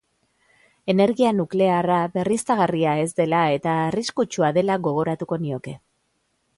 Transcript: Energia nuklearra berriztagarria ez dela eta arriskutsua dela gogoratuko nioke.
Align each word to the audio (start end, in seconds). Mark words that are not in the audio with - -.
Energia 0.93 1.33
nuklearra 1.41 1.99
berriztagarria 2.17 2.97
ez 3.05 3.13
dela 3.21 3.45
eta 3.61 3.77
arriskutsua 3.87 4.53
dela 4.61 4.83
gogoratuko 4.89 5.45
nioke. 5.49 5.81